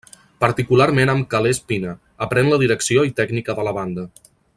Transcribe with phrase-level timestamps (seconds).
[0.43, 1.93] Particularment amb Calés Pina,
[2.27, 4.07] aprèn la direcció i tècnica de la banda.